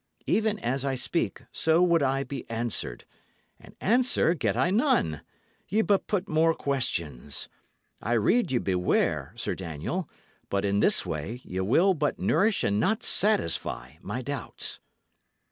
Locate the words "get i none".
4.33-5.21